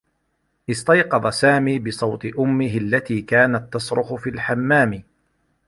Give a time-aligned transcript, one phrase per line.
[0.69, 5.03] استيقظ سامي بصوت أمّه التي كانت تصرخ في الحمّام.